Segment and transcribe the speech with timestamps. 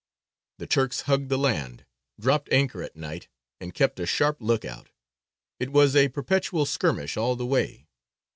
[0.57, 1.85] The Turks hugged the land,
[2.19, 3.27] dropped anchor at night,
[3.59, 4.89] and kept a sharp look out.
[5.59, 7.87] It was a perpetual skirmish all the way.